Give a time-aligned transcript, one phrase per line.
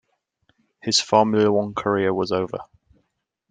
[0.81, 2.57] His Formula One career was over.